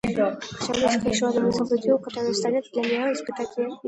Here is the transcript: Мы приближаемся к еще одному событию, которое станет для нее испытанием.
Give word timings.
Мы 0.03 0.17
приближаемся 0.17 0.99
к 1.05 1.11
еще 1.13 1.27
одному 1.27 1.51
событию, 1.51 1.99
которое 1.99 2.33
станет 2.33 2.63
для 2.73 2.81
нее 2.81 3.13
испытанием. 3.13 3.77